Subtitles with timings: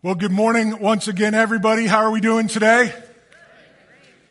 [0.00, 1.88] Well, good morning once again, everybody.
[1.88, 2.94] How are we doing today?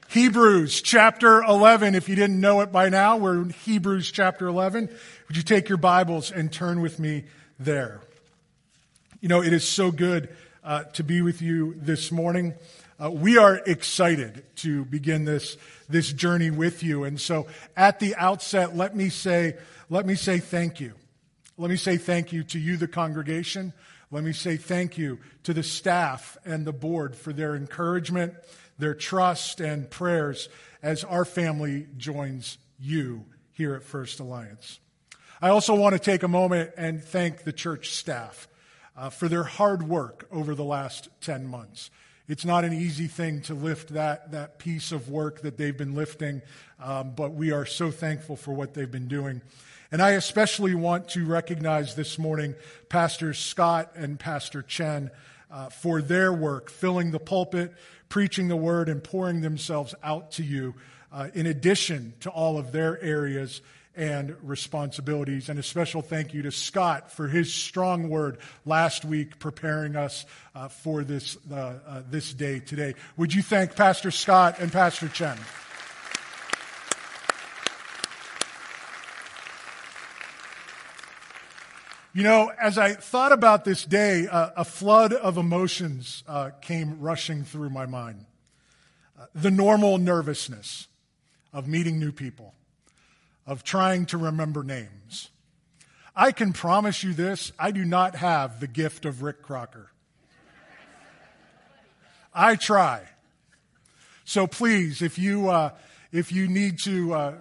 [0.08, 1.93] Hebrews chapter 11.
[1.93, 4.88] If you didn't know it by now, we're in Hebrews chapter 11.
[5.27, 7.25] Would you take your Bibles and turn with me
[7.59, 8.00] there?
[9.20, 10.34] You know, it is so good
[10.64, 12.54] uh, to be with you this morning.
[12.97, 15.57] Uh, we are excited to begin this,
[15.89, 17.04] this journey with you.
[17.04, 17.45] And so
[17.75, 19.57] at the outset, let me say,
[19.89, 20.93] let me say thank you.
[21.57, 23.73] Let me say thank you to you, the congregation.
[24.09, 28.35] Let me say thank you to the staff and the board for their encouragement,
[28.77, 30.48] their trust, and prayers
[30.81, 34.79] as our family joins you here at First Alliance.
[35.41, 38.48] I also want to take a moment and thank the church staff
[38.95, 41.91] uh, for their hard work over the last 10 months.
[42.29, 45.95] It's not an easy thing to lift that, that piece of work that they've been
[45.95, 46.41] lifting,
[46.79, 49.41] um, but we are so thankful for what they've been doing.
[49.91, 52.55] And I especially want to recognize this morning
[52.90, 55.12] Pastor Scott and Pastor Chen
[55.50, 57.73] uh, for their work, filling the pulpit,
[58.10, 60.76] preaching the word, and pouring themselves out to you,
[61.12, 63.62] uh, in addition to all of their areas
[63.96, 65.48] and responsibilities.
[65.48, 70.26] And a special thank you to Scott for his strong word last week, preparing us
[70.54, 72.94] uh, for this, uh, uh, this day today.
[73.16, 75.38] Would you thank Pastor Scott and Pastor Chen?
[82.18, 87.00] You know, as I thought about this day, uh, a flood of emotions uh, came
[87.00, 88.26] rushing through my mind.
[89.22, 90.88] Uh, the normal nervousness
[91.54, 92.56] of meeting new people,
[93.45, 95.30] of trying to remember names.
[96.16, 99.92] I can promise you this I do not have the gift of Rick Crocker.
[102.34, 103.04] I try.
[104.26, 105.70] So please, if you, uh,
[106.12, 107.34] if you need to uh,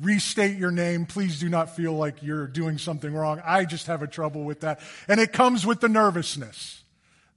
[0.00, 1.06] restate your name.
[1.06, 3.40] Please do not feel like you're doing something wrong.
[3.44, 4.80] I just have a trouble with that.
[5.08, 6.82] And it comes with the nervousness,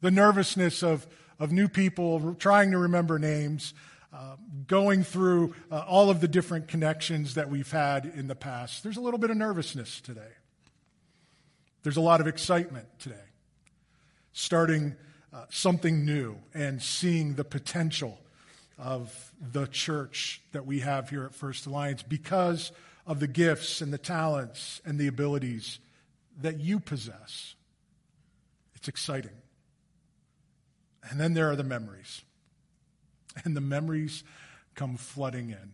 [0.02, 1.08] the nervousness of,
[1.40, 3.74] of new people trying to remember names,
[4.14, 4.36] uh,
[4.68, 8.84] going through uh, all of the different connections that we've had in the past.
[8.84, 10.22] There's a little bit of nervousness today.
[11.84, 13.16] There's a lot of excitement today.
[14.34, 14.96] Starting
[15.34, 18.20] uh, something new and seeing the potential
[18.82, 22.72] of the church that we have here at First Alliance because
[23.06, 25.80] of the gifts and the talents and the abilities
[26.42, 27.54] that you possess.
[28.76, 29.38] It's exciting.
[31.10, 32.24] And then there are the memories.
[33.46, 34.24] And the memories
[34.74, 35.74] come flooding in.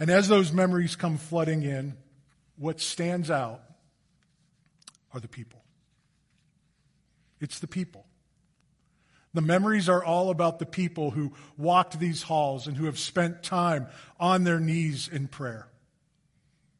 [0.00, 1.96] And as those memories come flooding in,
[2.56, 3.62] what stands out
[5.14, 5.62] are the people.
[7.40, 8.07] It's the people.
[9.38, 13.44] The memories are all about the people who walked these halls and who have spent
[13.44, 13.86] time
[14.18, 15.68] on their knees in prayer.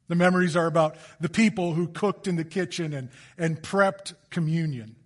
[0.08, 4.96] The memories are about the people who cooked in the kitchen and, and prepped communion.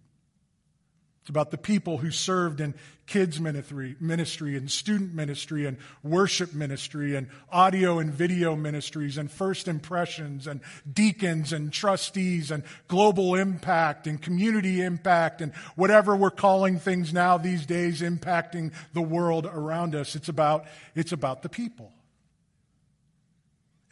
[1.23, 2.75] It's about the people who served in
[3.07, 9.31] kids ministry, ministry and student ministry and worship ministry and audio and video ministries and
[9.31, 10.61] first impressions and
[10.93, 17.39] deacons and trustees and global impact and community impact and whatever we're calling things now
[17.39, 20.17] these days impacting the world around us.
[20.17, 20.65] It's about,
[20.97, 21.93] it's about the people.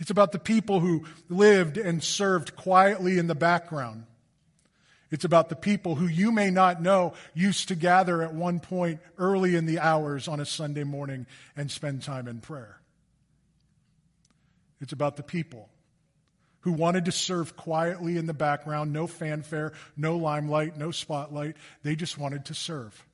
[0.01, 4.07] It's about the people who lived and served quietly in the background
[5.11, 9.01] it's about the people who you may not know used to gather at one point
[9.19, 11.27] early in the hours on a Sunday morning
[11.57, 12.81] and spend time in prayer.
[14.81, 15.69] It's about the people
[16.61, 21.57] who wanted to serve quietly in the background, no fanfare, no limelight, no spotlight.
[21.83, 23.07] They just wanted to serve.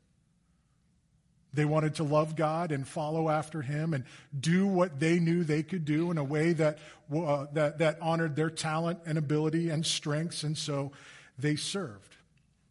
[1.54, 4.04] They wanted to love God and follow after Him and
[4.38, 6.78] do what they knew they could do in a way that,
[7.14, 10.42] uh, that, that honored their talent and ability and strengths.
[10.42, 10.92] And so
[11.38, 12.16] they served.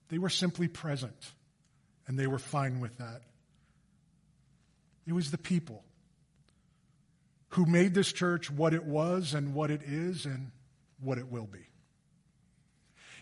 [0.10, 1.34] They were simply present,
[2.08, 3.22] and they were fine with that.
[5.08, 5.84] It was the people
[7.50, 10.52] who made this church what it was and what it is and
[11.00, 11.68] what it will be.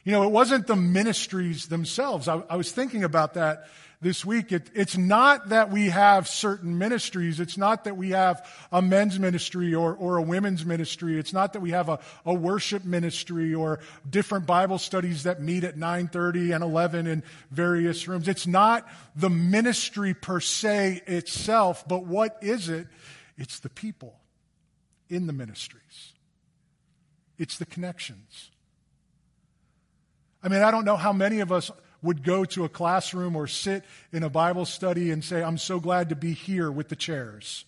[0.03, 2.27] You know, it wasn't the ministries themselves.
[2.27, 3.67] I, I was thinking about that
[4.03, 4.51] this week.
[4.51, 7.39] It, it's not that we have certain ministries.
[7.39, 11.17] It's not that we have a men's ministry or, or a women's ministry.
[11.17, 15.63] It's not that we have a, a worship ministry or different Bible studies that meet
[15.63, 18.27] at 9.30 and 11 in various rooms.
[18.27, 22.87] It's not the ministry per se itself, but what is it?
[23.37, 24.19] It's the people
[25.09, 26.13] in the ministries.
[27.37, 28.51] It's the connections.
[30.43, 33.47] I mean, I don't know how many of us would go to a classroom or
[33.47, 36.97] sit in a Bible study and say, I'm so glad to be here with the
[36.97, 37.63] chairs.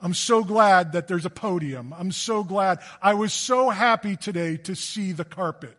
[0.00, 1.94] I'm so glad that there's a podium.
[1.96, 2.80] I'm so glad.
[3.00, 5.76] I was so happy today to see the carpet.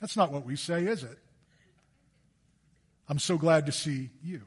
[0.00, 1.18] That's not what we say, is it?
[3.08, 4.42] I'm so glad to see you.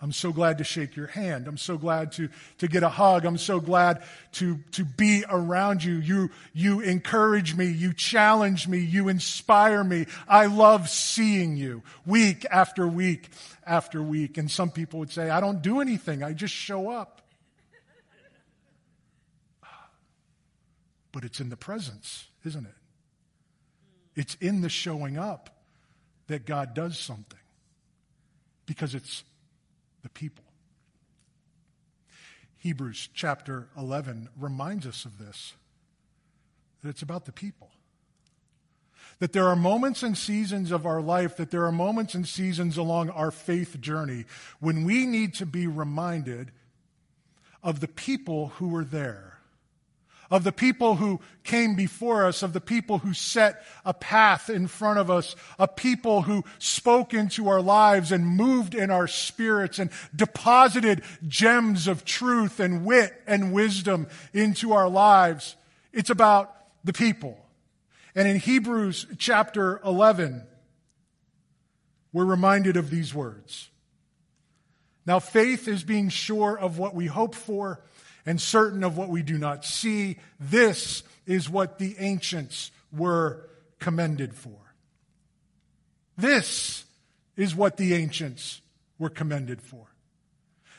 [0.00, 1.48] I'm so glad to shake your hand.
[1.48, 2.28] I'm so glad to,
[2.58, 3.24] to get a hug.
[3.24, 4.04] I'm so glad
[4.34, 5.94] to, to be around you.
[5.94, 7.66] You, you encourage me.
[7.66, 8.78] You challenge me.
[8.78, 10.06] You inspire me.
[10.28, 13.28] I love seeing you week after week
[13.66, 14.38] after week.
[14.38, 16.22] And some people would say, I don't do anything.
[16.22, 17.22] I just show up.
[21.10, 22.74] But it's in the presence, isn't it?
[24.14, 25.50] It's in the showing up
[26.28, 27.38] that God does something
[28.66, 29.24] because it's
[30.02, 30.44] the people.
[32.58, 35.54] Hebrews chapter 11 reminds us of this
[36.82, 37.70] that it's about the people.
[39.18, 42.76] That there are moments and seasons of our life, that there are moments and seasons
[42.76, 44.26] along our faith journey
[44.60, 46.52] when we need to be reminded
[47.62, 49.37] of the people who were there
[50.30, 54.66] of the people who came before us, of the people who set a path in
[54.66, 59.78] front of us, a people who spoke into our lives and moved in our spirits
[59.78, 65.56] and deposited gems of truth and wit and wisdom into our lives.
[65.92, 66.54] It's about
[66.84, 67.38] the people.
[68.14, 70.42] And in Hebrews chapter 11,
[72.12, 73.68] we're reminded of these words.
[75.06, 77.80] Now, faith is being sure of what we hope for
[78.28, 80.18] and certain of what we do not see.
[80.38, 83.48] This is what the ancients were
[83.78, 84.58] commended for.
[86.18, 86.84] This
[87.38, 88.60] is what the ancients
[88.98, 89.86] were commended for.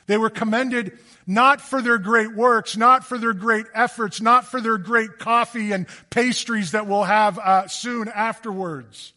[0.06, 4.62] They were commended not for their great works, not for their great efforts, not for
[4.62, 9.12] their great coffee and pastries that we'll have uh, soon afterwards.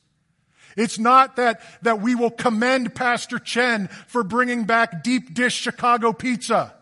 [0.75, 6.15] It's not that, that we will commend Pastor Chen for bringing back deep dish Chicago
[6.15, 6.73] pizza.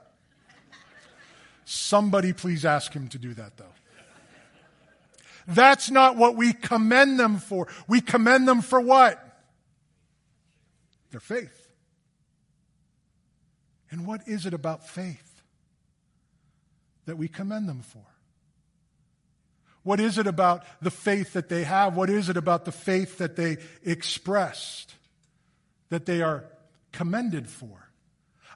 [1.72, 3.64] Somebody please ask him to do that though.
[5.46, 7.68] That's not what we commend them for.
[7.86, 9.24] We commend them for what?
[11.12, 11.68] Their faith.
[13.92, 15.42] And what is it about faith
[17.06, 18.02] that we commend them for?
[19.84, 21.94] What is it about the faith that they have?
[21.94, 24.96] What is it about the faith that they expressed
[25.88, 26.46] that they are
[26.90, 27.89] commended for?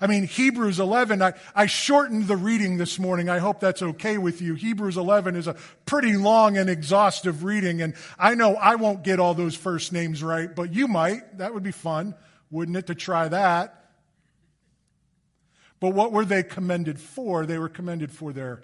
[0.05, 3.31] I mean, Hebrews 11, I, I shortened the reading this morning.
[3.31, 4.53] I hope that's okay with you.
[4.53, 5.57] Hebrews 11 is a
[5.87, 10.23] pretty long and exhaustive reading, and I know I won't get all those first names
[10.23, 11.39] right, but you might.
[11.39, 12.15] That would be fun,
[12.51, 13.93] wouldn't it, to try that?
[15.81, 17.47] But what were they commended for?
[17.47, 18.63] They were commended for their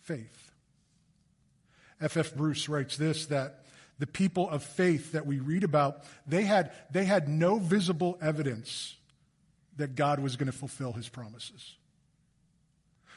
[0.00, 0.50] faith.
[2.00, 2.26] F.F.
[2.26, 2.34] F.
[2.34, 3.62] Bruce writes this that
[4.00, 8.95] the people of faith that we read about, they had, they had no visible evidence
[9.76, 11.74] that God was going to fulfill his promises.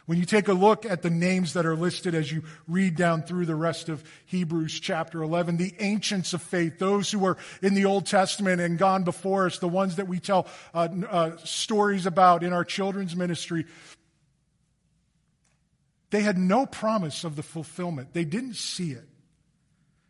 [0.10, 3.22] When you take a look at the names that are listed as you read down
[3.22, 7.76] through the rest of Hebrews chapter 11, the ancients of faith, those who were in
[7.76, 12.08] the Old Testament and gone before us, the ones that we tell uh, uh, stories
[12.08, 13.68] about in our children's ministry,
[16.10, 18.14] they had no promise of the fulfillment.
[18.14, 19.08] They didn't see it.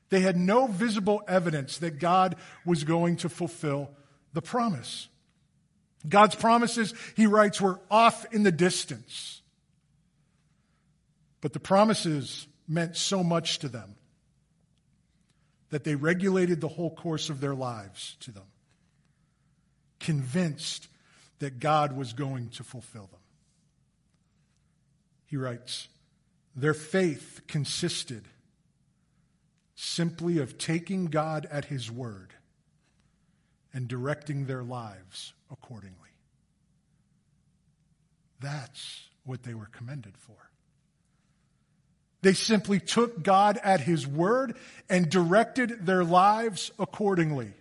[0.09, 3.91] They had no visible evidence that God was going to fulfill
[4.31, 5.09] the promise.
[6.07, 9.41] God's promises, he writes, were off in the distance.
[11.41, 13.95] But the promises meant so much to them
[15.69, 18.47] that they regulated the whole course of their lives to them,
[19.99, 20.87] convinced
[21.39, 23.19] that God was going to fulfill them.
[25.25, 25.87] He writes,
[26.55, 28.23] their faith consisted
[29.75, 32.33] simply of taking God at his word
[33.73, 36.09] and directing their lives accordingly.
[38.39, 40.35] That's what they were commended for.
[42.21, 44.55] They simply took God at His word
[44.89, 47.53] and directed their lives accordingly.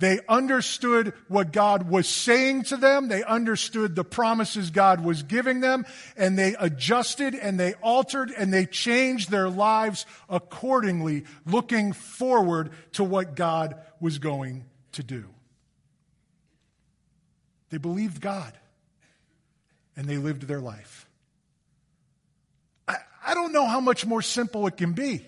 [0.00, 3.06] They understood what God was saying to them.
[3.06, 5.86] They understood the promises God was giving them
[6.16, 13.04] and they adjusted and they altered and they changed their lives accordingly, looking forward to
[13.04, 15.26] what God was going to do.
[17.74, 18.52] They believed God
[19.96, 21.08] and they lived their life.
[22.86, 25.26] I, I don't know how much more simple it can be,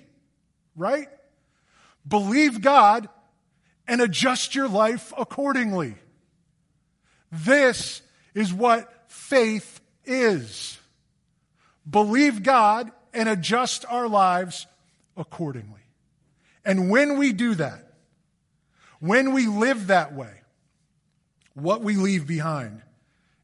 [0.77, 1.09] right?
[2.07, 3.09] Believe God
[3.89, 5.97] and adjust your life accordingly.
[7.33, 8.01] This
[8.33, 10.79] is what faith is.
[11.91, 14.69] Believe God and adjust our lives
[15.17, 15.83] accordingly.
[16.65, 17.93] And when we do that,
[19.01, 20.43] when we live that way,
[21.57, 22.83] what we leave behind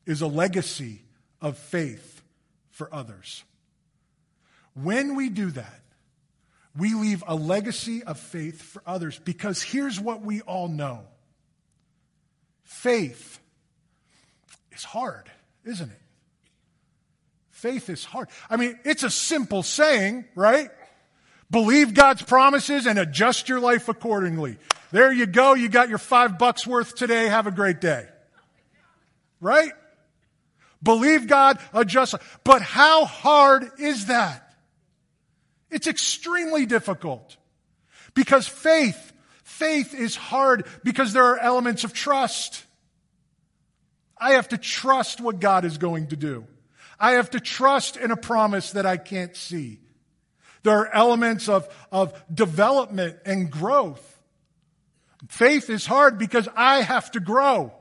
[0.05, 1.01] is a legacy
[1.41, 2.23] of faith
[2.71, 3.43] for others.
[4.75, 5.81] When we do that,
[6.77, 11.01] we leave a legacy of faith for others because here's what we all know
[12.65, 13.39] faith
[14.73, 15.31] is hard,
[15.65, 16.01] isn't it?
[17.51, 18.29] Faith is hard.
[18.51, 20.71] I mean, it's a simple saying, right?
[21.51, 24.59] Believe God's promises and adjust your life accordingly.
[24.93, 25.55] There you go.
[25.55, 27.27] You got your five bucks worth today.
[27.29, 28.07] Have a great day.
[29.41, 29.73] Right?
[30.83, 32.15] Believe God, adjust.
[32.45, 34.55] But how hard is that?
[35.71, 37.37] It's extremely difficult.
[38.15, 42.65] Because faith, faith is hard because there are elements of trust.
[44.19, 46.47] I have to trust what God is going to do.
[47.01, 49.81] I have to trust in a promise that I can't see.
[50.63, 54.12] There are elements of, of development and growth.
[55.29, 57.73] Faith is hard because I have to grow.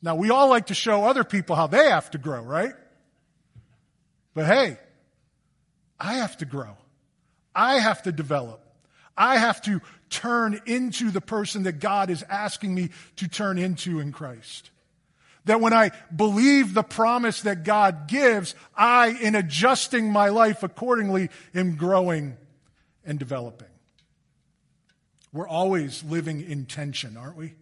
[0.00, 2.74] Now, we all like to show other people how they have to grow, right?
[4.34, 4.78] But hey,
[5.98, 6.76] I have to grow.
[7.54, 8.64] I have to develop.
[9.16, 9.80] I have to
[10.10, 14.70] turn into the person that God is asking me to turn into in Christ.
[15.44, 21.30] That when I believe the promise that God gives, I, in adjusting my life accordingly,
[21.54, 22.36] am growing
[23.04, 23.67] and developing.
[25.32, 27.54] We're always living in tension, aren't we?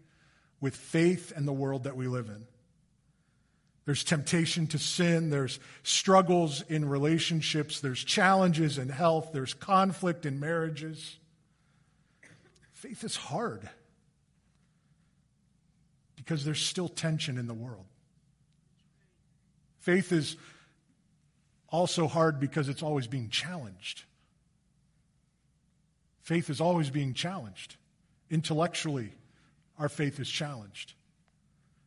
[0.61, 2.47] With faith and the world that we live in.
[3.85, 5.31] There's temptation to sin.
[5.31, 7.81] There's struggles in relationships.
[7.81, 9.31] There's challenges in health.
[9.33, 11.19] There's conflict in marriages.
[12.73, 13.69] Faith is hard
[16.17, 17.87] because there's still tension in the world.
[19.79, 20.37] Faith is
[21.69, 24.03] also hard because it's always being challenged.
[26.27, 27.77] Faith is always being challenged.
[28.31, 29.13] Intellectually,
[29.79, 30.95] our faith is challenged.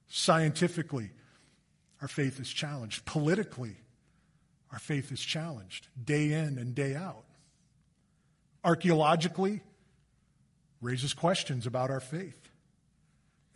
[0.08, 1.10] Scientifically,
[2.02, 3.04] our faith is challenged.
[3.04, 3.76] Politically,
[4.72, 7.26] our faith is challenged day in and day out.
[8.64, 9.60] Archaeologically,
[10.80, 12.50] raises questions about our faith.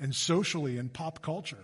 [0.02, 1.64] And socially, in pop culture,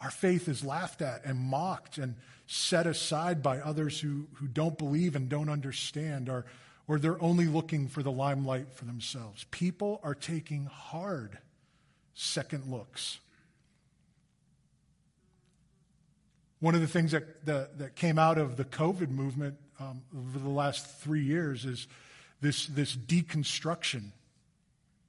[0.00, 2.14] our faith is laughed at and mocked and
[2.46, 6.46] set aside by others who, who don't believe and don't understand, or,
[6.88, 9.44] or they're only looking for the limelight for themselves.
[9.50, 11.38] People are taking hard
[12.14, 13.18] second looks.
[16.60, 20.38] One of the things that, that, that came out of the COVID movement um, over
[20.38, 21.88] the last three years is
[22.40, 24.10] this, this deconstruction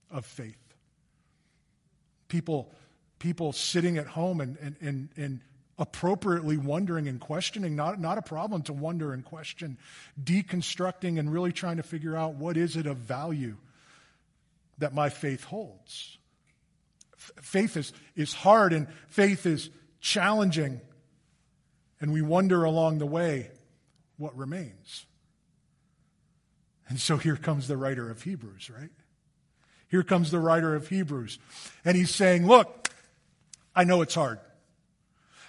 [0.09, 0.57] of faith.
[2.27, 2.71] People,
[3.19, 5.41] people sitting at home and, and, and, and
[5.77, 9.77] appropriately wondering and questioning, not, not a problem to wonder and question,
[10.21, 13.57] deconstructing and really trying to figure out what is it of value
[14.77, 16.17] that my faith holds.
[17.15, 20.79] F- faith is, is hard and faith is challenging,
[21.99, 23.49] and we wonder along the way
[24.17, 25.05] what remains.
[26.87, 28.91] And so here comes the writer of Hebrews, right?
[29.89, 31.39] Here comes the writer of Hebrews.
[31.85, 32.89] And he's saying, Look,
[33.75, 34.39] I know it's hard.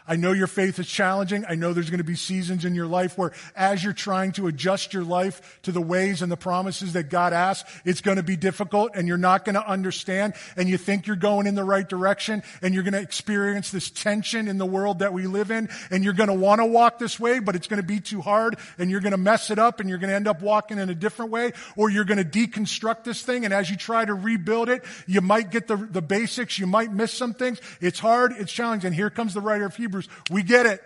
[0.07, 1.47] I know your faith is challenging.
[1.49, 4.49] I know there's going to be seasons in your life where as you're trying to
[4.49, 8.23] adjust your life to the ways and the promises that God asks, it's going to
[8.23, 11.65] be difficult and you're not going to understand and you think you're going in the
[11.65, 15.51] right direction and you're going to experience this tension in the world that we live
[15.51, 17.99] in and you're going to want to walk this way, but it's going to be
[17.99, 20.43] too hard and you're going to mess it up and you're going to end up
[20.43, 23.77] walking in a different way or you're going to deconstruct this thing and as you
[23.77, 27.59] try to rebuild it, you might get the, the basics, you might miss some things.
[27.81, 28.89] It's hard, it's challenging.
[28.89, 30.09] And here comes the writer of Hebrews Hebrews.
[30.31, 30.83] We get it.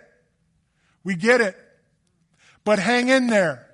[1.03, 1.57] We get it.
[2.63, 3.65] But hang in there.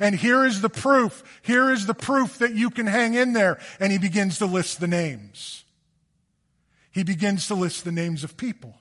[0.00, 1.22] And here is the proof.
[1.42, 3.58] Here is the proof that you can hang in there.
[3.78, 5.64] And he begins to list the names.
[6.90, 8.74] He begins to list the names of people.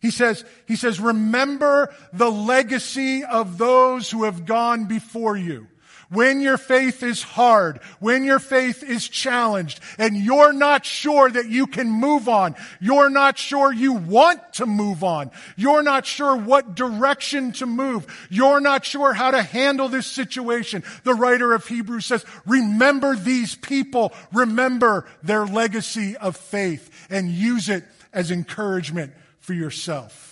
[0.00, 5.66] He says, he says, remember the legacy of those who have gone before you.
[6.10, 11.48] When your faith is hard, when your faith is challenged, and you're not sure that
[11.48, 16.34] you can move on, you're not sure you want to move on, you're not sure
[16.34, 21.66] what direction to move, you're not sure how to handle this situation, the writer of
[21.66, 27.84] Hebrews says, remember these people, remember their legacy of faith, and use it
[28.14, 30.27] as encouragement for yourself.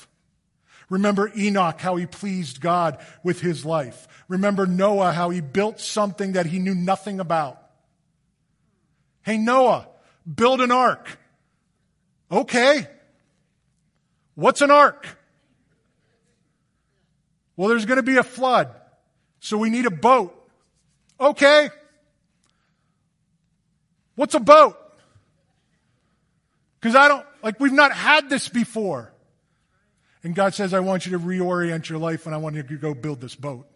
[0.89, 4.07] Remember Enoch, how he pleased God with his life.
[4.29, 7.61] Remember Noah, how he built something that he knew nothing about.
[9.23, 9.89] Hey, Noah,
[10.33, 11.19] build an ark.
[12.31, 12.87] Okay.
[14.37, 15.07] What's an ark?
[17.57, 18.71] Well, there's going to be a flood.
[19.41, 20.35] So we need a boat.
[21.19, 21.71] Okay.
[24.15, 24.77] What's a boat?
[26.81, 29.13] Because I don't, like, we've not had this before.
[30.23, 32.77] And God says, I want you to reorient your life and I want you to
[32.77, 33.67] go build this boat.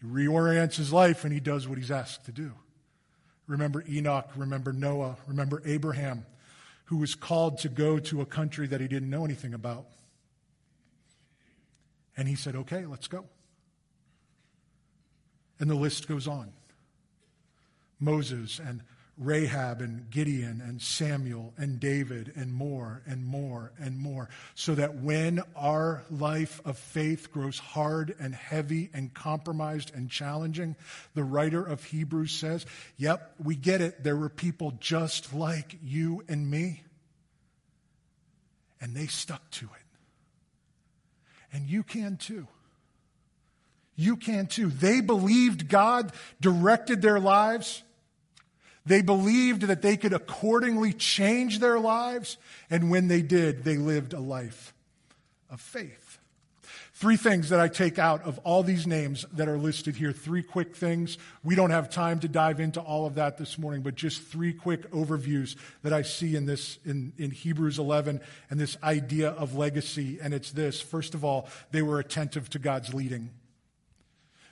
[0.00, 2.52] He reorients his life and he does what he's asked to do.
[3.46, 6.26] Remember Enoch, remember Noah, remember Abraham,
[6.86, 9.86] who was called to go to a country that he didn't know anything about.
[12.16, 13.24] And he said, Okay, let's go.
[15.60, 16.52] And the list goes on.
[18.00, 18.82] Moses and
[19.18, 24.28] Rahab and Gideon and Samuel and David and more and more and more.
[24.54, 30.76] So that when our life of faith grows hard and heavy and compromised and challenging,
[31.14, 32.66] the writer of Hebrews says,
[32.98, 34.04] Yep, we get it.
[34.04, 36.82] There were people just like you and me.
[38.80, 39.86] And they stuck to it.
[41.54, 42.46] And you can too.
[43.96, 44.68] You can too.
[44.68, 47.82] They believed God directed their lives.
[48.86, 52.38] They believed that they could accordingly change their lives.
[52.70, 54.72] And when they did, they lived a life
[55.50, 56.18] of faith.
[56.94, 60.12] Three things that I take out of all these names that are listed here.
[60.12, 61.18] Three quick things.
[61.44, 64.54] We don't have time to dive into all of that this morning, but just three
[64.54, 69.56] quick overviews that I see in this, in, in Hebrews 11 and this idea of
[69.56, 70.18] legacy.
[70.22, 70.80] And it's this.
[70.80, 73.30] First of all, they were attentive to God's leading.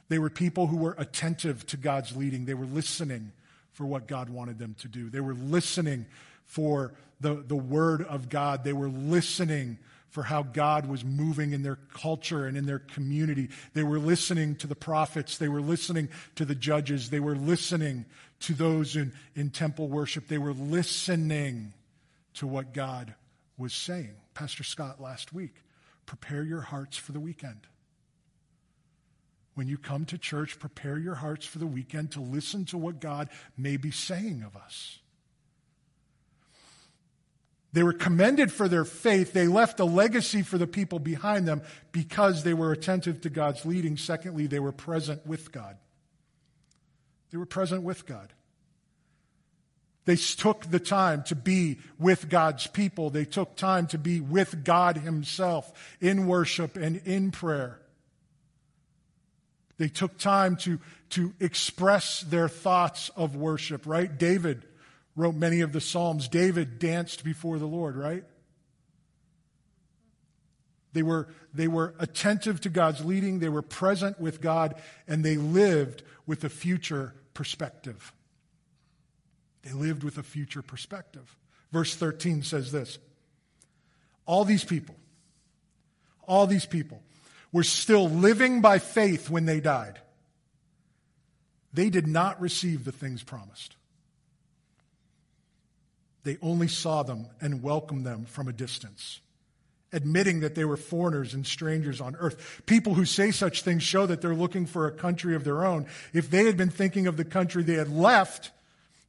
[0.09, 2.45] They were people who were attentive to God's leading.
[2.45, 3.33] They were listening
[3.75, 5.11] for what God wanted them to do.
[5.11, 6.07] They were listening
[6.47, 8.65] for the, the word of God.
[8.65, 9.79] They were listening
[10.11, 13.49] for how God was moving in their culture and in their community.
[13.73, 15.39] They were listening to the prophets.
[15.39, 17.11] They were listening to the judges.
[17.11, 18.05] They were listening
[18.41, 20.29] to those in, in temple worship.
[20.29, 21.73] They were listening
[22.35, 23.15] to what God
[23.59, 24.15] was saying.
[24.35, 25.55] Pastor Scott last week,
[26.07, 27.67] prepare your hearts for the weekend.
[29.55, 33.01] When you come to church, prepare your hearts for the weekend to listen to what
[33.01, 34.99] God may be saying of us.
[37.73, 39.33] They were commended for their faith.
[39.33, 43.65] They left a legacy for the people behind them because they were attentive to God's
[43.67, 43.97] leading.
[43.97, 45.77] Secondly, they were present with God.
[47.33, 48.33] They were present with God.
[50.05, 53.11] They took the time to be with God's people.
[53.11, 57.81] They took time to be with God Himself in worship and in prayer.
[59.77, 60.79] They took time to,
[61.11, 64.17] to express their thoughts of worship, right?
[64.17, 64.65] David
[65.17, 66.29] wrote many of the Psalms.
[66.29, 68.25] David danced before the Lord, right?
[70.93, 74.77] They were, they were attentive to God's leading, they were present with God,
[75.09, 78.13] and they lived with a future perspective.
[79.63, 81.37] They lived with a future perspective.
[81.73, 82.99] Verse 13 says this
[84.25, 84.95] All these people,
[86.29, 87.03] all these people
[87.55, 90.01] were still living by faith when they died.
[91.73, 93.77] They did not receive the things promised.
[96.25, 99.21] They only saw them and welcomed them from a distance,
[99.93, 102.63] admitting that they were foreigners and strangers on earth.
[102.67, 105.87] People who say such things show that they're looking for a country of their own.
[106.13, 108.51] If they had been thinking of the country they had left,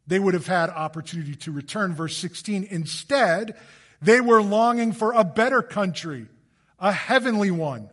[0.05, 1.95] they would have had opportunity to return.
[1.95, 2.67] Verse 16.
[2.69, 3.55] Instead,
[4.03, 6.27] they were longing for a better country,
[6.79, 7.89] a heavenly one.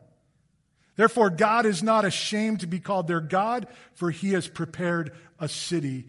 [0.96, 5.48] Therefore, God is not ashamed to be called their God, for he has prepared a
[5.48, 6.06] city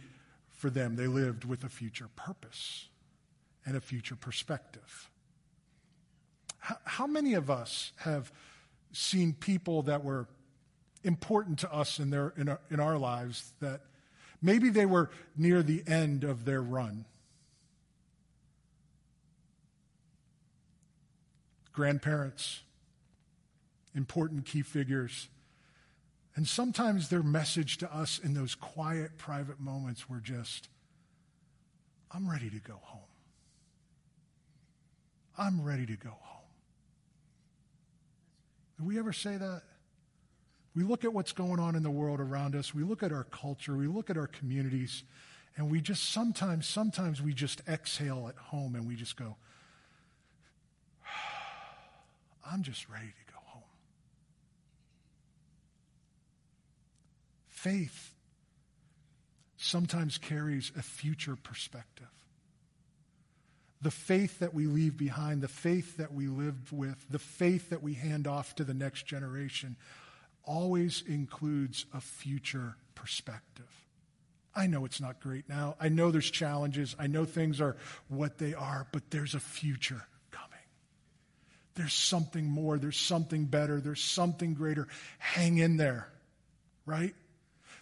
[0.50, 0.96] for them.
[0.96, 2.90] They lived with a future purpose
[3.66, 5.10] and a future perspective.
[6.60, 8.32] How, many of us have
[8.94, 10.28] seen people that were
[11.04, 13.82] important to us in, their, in, our, in our lives that
[14.42, 17.04] maybe they were near the end of their run?
[21.74, 22.62] Grandparents,
[23.96, 25.30] important key figures.
[26.36, 30.68] And sometimes their message to us in those quiet, private moments were just,
[32.12, 33.02] I'm ready to go home.
[35.38, 36.48] I'm ready to go home.
[38.80, 39.64] Do we ever say that?
[40.76, 43.26] We look at what's going on in the world around us, we look at our
[43.26, 45.04] culture, we look at our communities,
[45.56, 49.36] and we just sometimes, sometimes we just exhale at home and we just go,
[52.46, 53.62] I'm just ready to go home.
[57.64, 58.14] Faith
[59.58, 62.10] sometimes carries a future perspective
[63.84, 67.84] the faith that we leave behind, the faith that we live with, the faith that
[67.84, 69.76] we hand off to the next generation
[70.46, 73.70] always includes a future perspective.
[74.56, 75.76] I know it's not great now.
[75.82, 76.96] I know there's challenges.
[76.98, 77.76] I know things are
[78.08, 80.66] what they are, but there's a future coming.
[81.76, 82.78] There's something more.
[82.78, 83.82] There's something better.
[83.82, 84.88] There's something greater.
[85.18, 86.08] Hang in there,
[86.86, 87.16] right?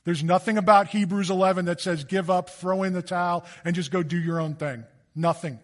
[0.03, 3.91] There's nothing about Hebrews 11 that says give up, throw in the towel, and just
[3.91, 4.83] go do your own thing.
[5.15, 5.59] Nothing.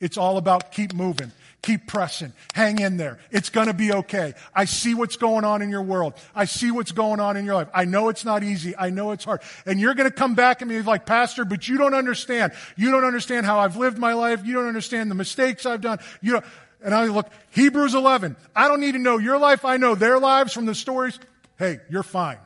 [0.00, 3.18] It's all about keep moving, keep pressing, hang in there.
[3.32, 4.34] It's going to be okay.
[4.54, 6.14] I see what's going on in your world.
[6.34, 7.68] I see what's going on in your life.
[7.74, 8.76] I know it's not easy.
[8.76, 9.40] I know it's hard.
[9.66, 12.52] And you're going to come back at me like, Pastor, but you don't understand.
[12.76, 14.44] You don't understand how I've lived my life.
[14.44, 15.98] You don't understand the mistakes I've done.
[16.20, 16.44] You don't.
[16.80, 18.36] And I look, Hebrews 11.
[18.54, 19.64] I don't need to know your life.
[19.64, 21.18] I know their lives from the stories.
[21.58, 22.38] Hey, you're fine.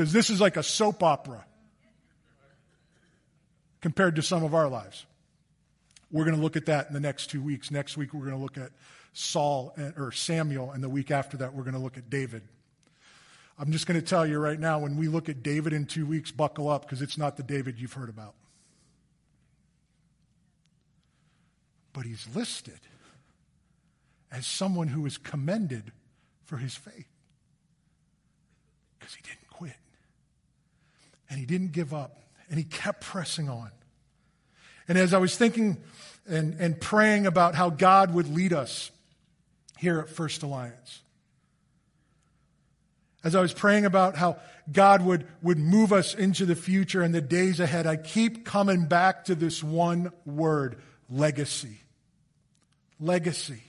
[0.00, 1.44] Because this is like a soap opera
[3.82, 5.04] compared to some of our lives.
[6.10, 7.70] We're going to look at that in the next two weeks.
[7.70, 8.70] Next week, we're going to look at
[9.12, 12.40] Saul or Samuel, and the week after that, we're going to look at David.
[13.58, 16.06] I'm just going to tell you right now when we look at David in two
[16.06, 18.32] weeks, buckle up because it's not the David you've heard about.
[21.92, 22.80] But he's listed
[24.32, 25.92] as someone who is commended
[26.46, 27.08] for his faith
[28.98, 29.49] because he didn't
[31.30, 33.70] and he didn't give up and he kept pressing on.
[34.88, 35.78] And as I was thinking
[36.28, 38.90] and, and praying about how God would lead us
[39.78, 41.00] here at First Alliance,
[43.22, 44.38] as I was praying about how
[44.72, 48.86] God would, would move us into the future and the days ahead, I keep coming
[48.86, 51.78] back to this one word legacy.
[52.98, 53.62] Legacy.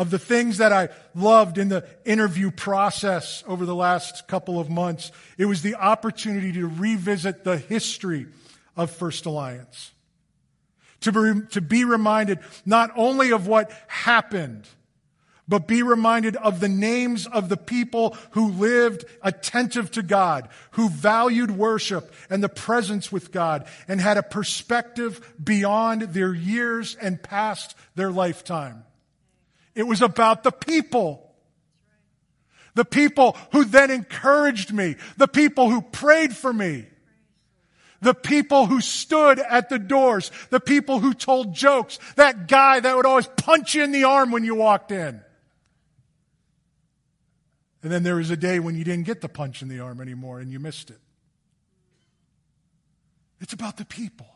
[0.00, 4.70] Of the things that I loved in the interview process over the last couple of
[4.70, 8.26] months, it was the opportunity to revisit the history
[8.78, 9.90] of First Alliance.
[11.02, 14.66] To be, to be reminded not only of what happened,
[15.46, 20.88] but be reminded of the names of the people who lived attentive to God, who
[20.88, 27.22] valued worship and the presence with God, and had a perspective beyond their years and
[27.22, 28.84] past their lifetime.
[29.80, 31.26] It was about the people.
[32.74, 36.84] The people who then encouraged me, the people who prayed for me,
[38.02, 42.94] the people who stood at the doors, the people who told jokes, that guy that
[42.94, 45.22] would always punch you in the arm when you walked in.
[47.82, 50.02] And then there was a day when you didn't get the punch in the arm
[50.02, 51.00] anymore and you missed it.
[53.40, 54.28] It's about the people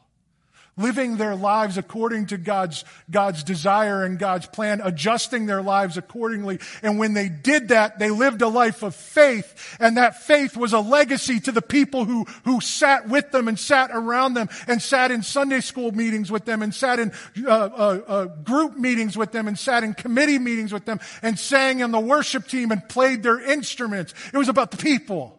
[0.76, 6.58] living their lives according to God's, God's desire and God's plan, adjusting their lives accordingly.
[6.82, 9.76] And when they did that, they lived a life of faith.
[9.78, 13.58] And that faith was a legacy to the people who, who sat with them and
[13.58, 17.12] sat around them and sat in Sunday school meetings with them and sat in
[17.46, 21.38] uh, uh, uh, group meetings with them and sat in committee meetings with them and
[21.38, 24.14] sang on the worship team and played their instruments.
[24.32, 25.38] It was about the people.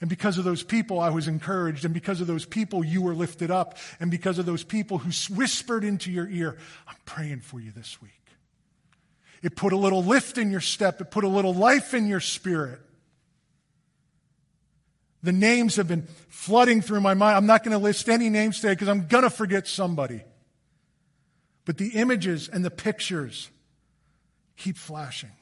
[0.00, 1.84] And because of those people, I was encouraged.
[1.84, 3.78] And because of those people, you were lifted up.
[3.98, 6.56] And because of those people who whispered into your ear,
[6.86, 8.12] I'm praying for you this week.
[9.42, 11.00] It put a little lift in your step.
[11.00, 12.80] It put a little life in your spirit.
[15.22, 17.36] The names have been flooding through my mind.
[17.36, 20.22] I'm not going to list any names today because I'm going to forget somebody.
[21.64, 23.50] But the images and the pictures
[24.56, 25.32] keep flashing.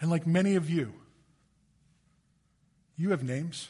[0.00, 0.92] And like many of you,
[3.02, 3.68] you have names.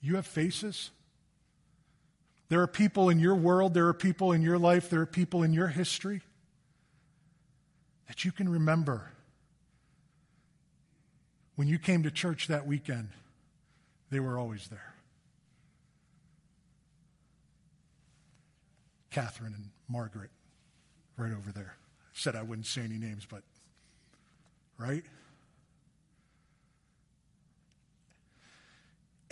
[0.00, 0.92] You have faces.
[2.48, 5.42] There are people in your world, there are people in your life, there are people
[5.42, 6.20] in your history
[8.06, 9.10] that you can remember.
[11.56, 13.08] When you came to church that weekend,
[14.08, 14.94] they were always there.
[19.10, 20.30] Catherine and Margaret,
[21.16, 21.74] right over there.
[22.12, 23.42] Said I wouldn't say any names, but,
[24.78, 25.02] right?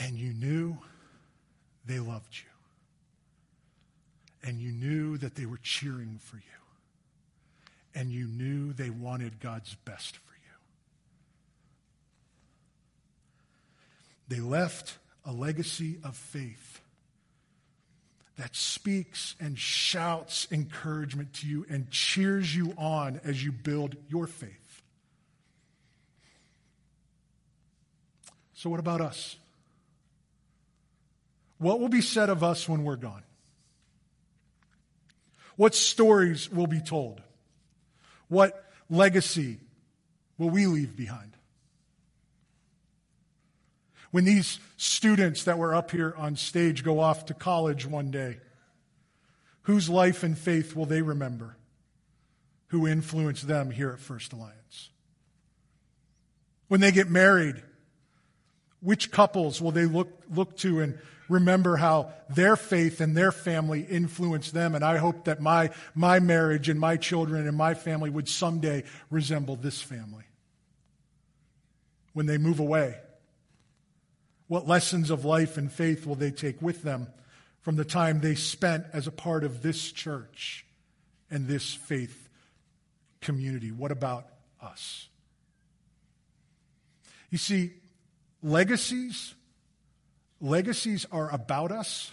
[0.03, 0.77] And you knew
[1.87, 2.49] they loved you.
[4.49, 6.43] And you knew that they were cheering for you.
[7.95, 10.35] And you knew they wanted God's best for
[14.29, 14.37] you.
[14.37, 16.81] They left a legacy of faith
[18.39, 24.27] that speaks and shouts encouragement to you and cheers you on as you build your
[24.27, 24.83] faith.
[28.55, 29.37] So, what about us?
[31.63, 33.23] What will be said of us when we're gone?
[35.55, 37.23] What stories will be told?
[38.27, 39.61] What legacy
[40.39, 41.37] will we leave behind?
[44.11, 48.39] When these students that were up here on stage go off to college one day,
[49.63, 51.57] whose life and faith will they remember?
[52.69, 54.91] Who influenced them here at First Alliance?
[56.67, 57.63] When they get married,
[58.81, 63.83] which couples will they look, look to and remember how their faith and their family
[63.83, 64.75] influenced them.
[64.75, 68.85] And I hope that my, my marriage and my children and my family would someday
[69.11, 70.25] resemble this family.
[72.13, 72.97] When they move away,
[74.53, 77.07] What lessons of life and faith will they take with them
[77.63, 80.67] from the time they spent as a part of this church
[81.31, 82.29] and this faith
[83.23, 83.71] community?
[83.71, 84.27] What about
[84.61, 85.09] us?
[87.31, 87.71] You see,
[88.43, 89.35] legacies,
[90.43, 92.13] legacies are about us,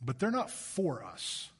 [0.00, 1.50] but they're not for us.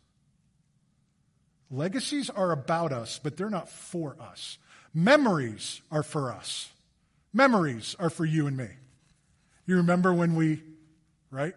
[1.70, 4.56] Legacies are about us, but they're not for us.
[4.94, 6.70] Memories are for us.
[7.34, 8.68] Memories are for you and me.
[9.66, 10.62] You remember when we,
[11.30, 11.54] right?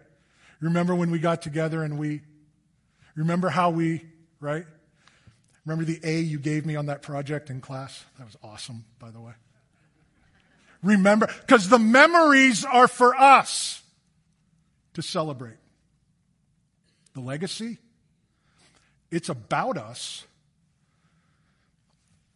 [0.60, 2.22] Remember when we got together and we,
[3.16, 4.04] remember how we,
[4.42, 4.66] right?
[5.66, 8.04] Remember the A you gave me on that project in class?
[8.18, 9.34] That was awesome, by the way.
[10.84, 13.82] Remember, because the memories are for us
[14.94, 15.58] to celebrate.
[17.14, 17.78] The legacy,
[19.12, 20.26] it's about us,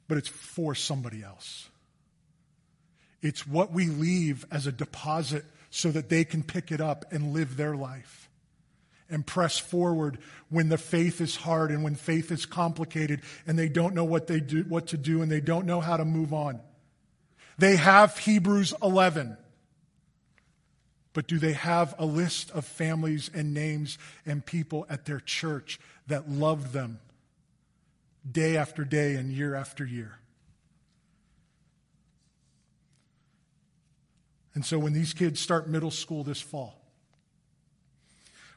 [0.07, 1.69] but it's for somebody else.
[3.21, 7.33] It's what we leave as a deposit so that they can pick it up and
[7.33, 8.29] live their life
[9.09, 13.69] and press forward when the faith is hard and when faith is complicated and they
[13.69, 16.33] don't know what they do what to do and they don't know how to move
[16.33, 16.59] on.
[17.57, 19.37] They have Hebrews 11.
[21.13, 25.79] But do they have a list of families and names and people at their church
[26.07, 26.99] that loved them
[28.29, 30.19] day after day and year after year?
[34.53, 36.81] And so when these kids start middle school this fall,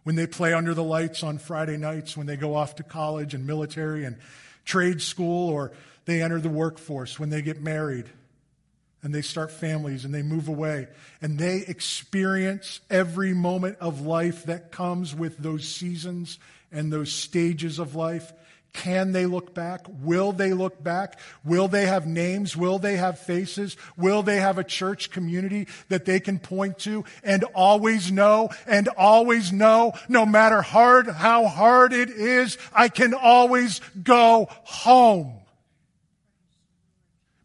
[0.02, 3.34] when they play under the lights on Friday nights, when they go off to college
[3.34, 4.16] and military and
[4.64, 5.72] trade school, or
[6.06, 8.08] they enter the workforce, when they get married
[9.02, 10.88] and they start families and they move away
[11.22, 16.38] and they experience every moment of life that comes with those seasons
[16.72, 18.32] and those stages of life,
[18.72, 19.86] can they look back?
[20.02, 21.18] Will they look back?
[21.44, 22.56] Will they have names?
[22.56, 23.76] Will they have faces?
[23.96, 28.88] Will they have a church community that they can point to and always know and
[28.88, 35.32] always know, no matter hard, how hard it is, I can always go home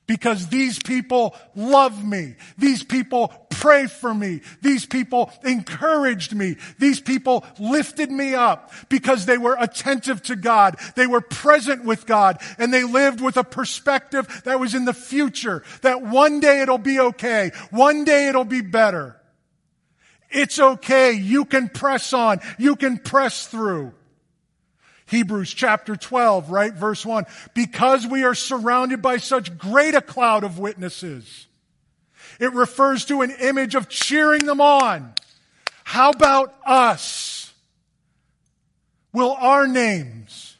[0.08, 2.36] because these people love me.
[2.58, 4.42] These people pray for me.
[4.62, 6.58] These people encouraged me.
[6.80, 10.78] These people lifted me up because they were attentive to God.
[10.96, 14.94] They were present with God and they lived with a perspective that was in the
[14.94, 17.52] future, that one day it'll be okay.
[17.72, 19.20] One day it'll be better.
[20.30, 21.14] It's okay.
[21.14, 22.40] You can press on.
[22.58, 23.94] You can press through.
[25.06, 26.74] Hebrews chapter 12, right?
[26.74, 27.26] Verse 1.
[27.54, 31.48] Because we are surrounded by such great a cloud of witnesses.
[32.40, 35.14] It refers to an image of cheering them on.
[35.84, 37.54] How about us?
[39.12, 40.58] Will our names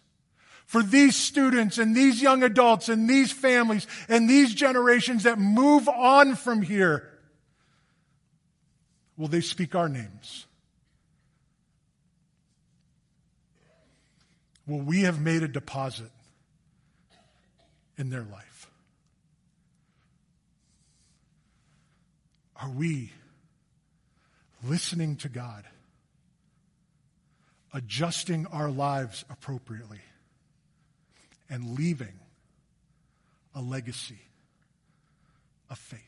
[0.74, 5.88] for these students and these young adults and these families and these generations that move
[5.88, 7.10] on from here,
[9.16, 10.48] will they speak our names?
[14.66, 16.12] Well, we have made a deposit
[17.98, 18.70] in their life.
[22.62, 23.12] Are we
[24.64, 25.66] listening to God,
[27.74, 30.00] adjusting our lives appropriately,
[31.50, 32.20] and leaving
[33.54, 34.22] a legacy
[35.70, 36.00] of faith?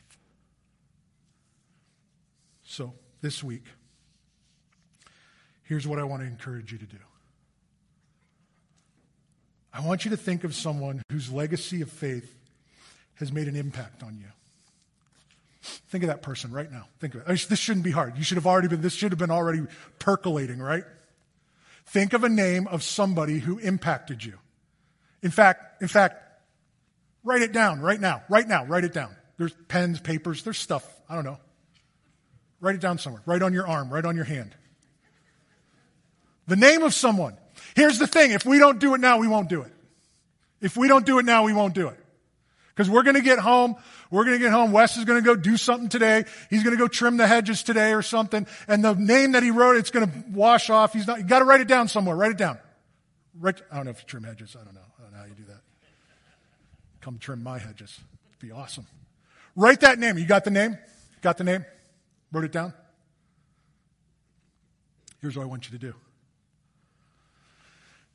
[2.63, 3.65] So, this week,
[5.63, 6.98] here's what I want to encourage you to do.
[9.76, 12.34] I want you to think of someone whose legacy of faith
[13.16, 14.28] has made an impact on you.
[15.90, 16.88] Think of that person right now.
[17.00, 17.48] Think of it.
[17.50, 18.18] This shouldn't be hard.
[18.18, 19.64] You should have already been, this should have been already
[20.00, 20.84] percolating, right?
[21.88, 24.38] Think of a name of somebody who impacted you.
[25.22, 26.22] In fact, in fact,
[27.24, 28.24] write it down right now.
[28.30, 29.14] Right now, write it down.
[29.38, 30.88] There's pens, papers, there's stuff.
[31.10, 31.40] I don't know.
[32.62, 33.24] Write it down somewhere.
[33.26, 34.56] Right on your arm, right on your hand.
[36.48, 37.36] The name of someone.
[37.76, 39.72] Here's the thing if we don't do it now, we won't do it.
[40.62, 42.00] If we don't do it now, we won't do it.
[42.74, 43.76] Because we're to get home.
[44.12, 44.72] We're to get home.
[44.72, 46.26] Wes is to go do something today.
[46.50, 48.48] He's to go trim the hedges today or something.
[48.68, 50.92] And the name that he wrote, it's to wash off.
[50.92, 52.16] He's not, you got to write it down somewhere.
[52.16, 52.58] Write it down.
[53.40, 54.58] Write, I don't know if you trim hedges.
[54.60, 54.82] I don't know.
[55.00, 55.62] I don't know how you do that.
[57.00, 57.98] Come trim my hedges.
[58.32, 58.88] It'd be awesome.
[59.56, 60.18] Write that name.
[60.18, 60.78] You got the name?
[61.22, 61.66] Got the name?
[62.32, 62.74] Wrote it down?
[65.22, 65.94] Here's what I want you to do.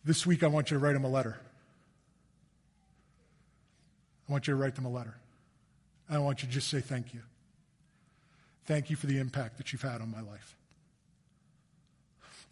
[0.05, 1.39] This week, I want you to write them a letter.
[4.29, 5.15] I want you to write them a letter.
[6.09, 7.21] I want you to just say thank you.
[8.67, 10.57] Thank you for the impact that you've had on my life.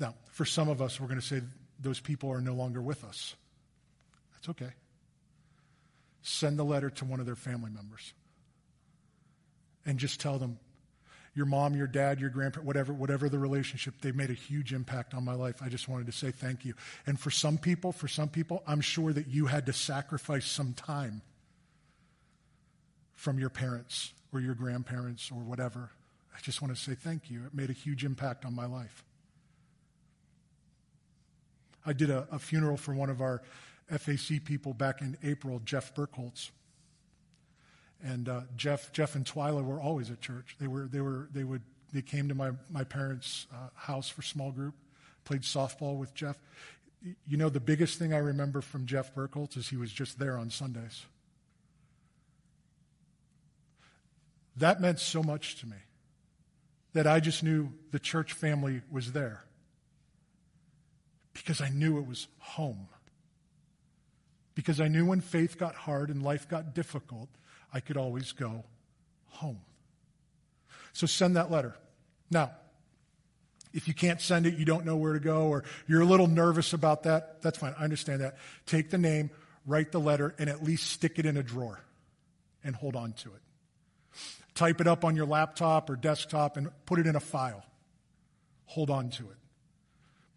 [0.01, 1.43] Now, for some of us, we're going to say
[1.81, 3.35] those people are no longer with us.
[4.35, 4.73] That's okay.
[6.23, 8.13] Send the letter to one of their family members
[9.87, 10.59] and just tell them,
[11.39, 15.15] your mom, your dad, your grandparent, whatever, whatever the relationship, they've made a huge impact
[15.15, 15.63] on my life.
[15.63, 16.75] I just wanted to say thank you.
[17.07, 20.75] And for some people, for some people, I'm sure that you had to sacrifice some
[20.75, 21.23] time
[23.15, 25.91] from your parents or your grandparents or whatever.
[26.37, 27.45] I just want to say thank you.
[27.47, 29.05] It made a huge impact on my life.
[31.87, 33.43] I did a, a funeral for one of our
[33.89, 36.51] FAC people back in April, Jeff Burkholz.
[38.03, 40.57] And uh, Jeff, Jeff and Twyla were always at church.
[40.61, 44.23] They were, they were, they would, they came to my, my parents' uh, house for
[44.23, 44.75] small group,
[45.25, 46.39] played softball with Jeff.
[47.27, 50.37] You know, the biggest thing I remember from Jeff Burkholz is he was just there
[50.37, 51.05] on Sundays.
[54.57, 55.77] That meant so much to me
[56.93, 59.45] that I just knew the church family was there
[61.33, 62.89] because I knew it was home.
[64.55, 67.29] Because I knew when faith got hard and life got difficult,
[67.73, 68.65] I could always go
[69.31, 69.61] home.
[70.93, 71.75] So send that letter.
[72.31, 72.53] Now,
[73.73, 76.27] if you can't send it, you don't know where to go, or you're a little
[76.27, 77.75] nervous about that, that's fine.
[77.79, 78.39] I understand that.
[78.67, 79.31] Take the name,
[79.67, 81.81] write the letter, and at least stick it in a drawer
[82.65, 83.43] and hold on to it.
[84.55, 87.63] Type it up on your laptop or desktop and put it in a file.
[88.67, 89.37] Hold on to it.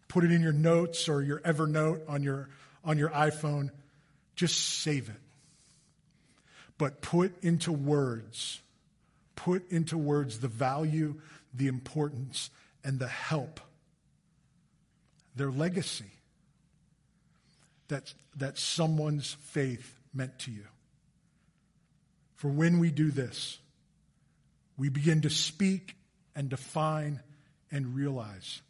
[0.08, 2.50] Put it in your notes or your Evernote on your,
[2.84, 3.70] on your iPhone.
[4.36, 5.21] Just save it
[6.82, 8.60] but put into words,
[9.36, 11.14] put into words the value,
[11.54, 12.50] the importance,
[12.82, 13.60] and the help,
[15.36, 16.10] their legacy
[17.86, 20.64] that, that someone's faith meant to you.
[22.34, 23.60] For when we do this,
[24.76, 25.94] we begin to speak
[26.34, 27.20] and define
[27.70, 28.60] and realize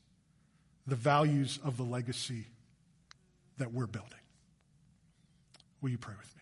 [0.87, 2.45] the values of the legacy
[3.57, 4.13] that we're building.
[5.81, 6.42] Will you pray with me?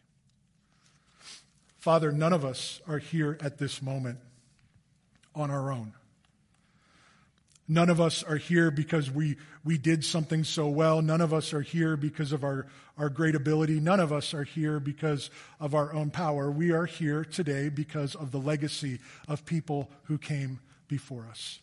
[1.81, 4.19] Father, none of us are here at this moment
[5.35, 5.95] on our own.
[7.67, 11.01] None of us are here because we, we did something so well.
[11.01, 12.67] None of us are here because of our,
[12.99, 13.81] our great ability.
[13.81, 16.51] None of us are here because of our own power.
[16.51, 21.61] We are here today because of the legacy of people who came before us,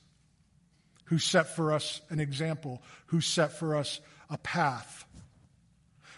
[1.06, 4.00] who set for us an example, who set for us
[4.32, 5.06] a path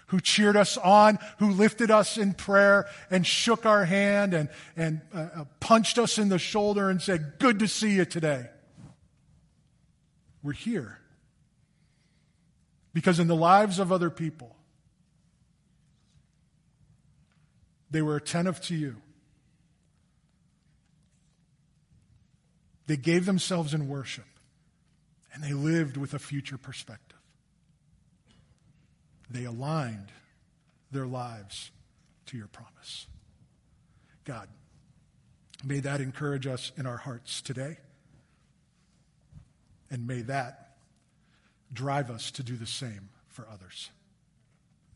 [0.10, 5.02] who cheered us on, who lifted us in prayer and shook our hand and, and
[5.14, 8.48] uh, uh, punched us in the shoulder and said, Good to see you today.
[10.44, 11.00] We're here.
[12.94, 14.56] Because in the lives of other people,
[17.92, 18.96] they were attentive to you.
[22.88, 24.26] They gave themselves in worship,
[25.34, 27.09] and they lived with a future perspective.
[29.30, 30.12] They aligned
[30.92, 31.72] their lives
[32.28, 33.08] to your promise.
[34.24, 34.48] God,
[35.64, 37.78] may that encourage us in our hearts today.
[39.92, 40.78] And may that
[41.74, 43.90] drive us to do the same for others.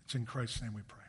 [0.06, 1.03] It's in Christ's name we pray.